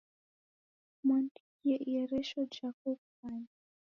[1.03, 3.51] Mwandikie ieresho jhako ukumanye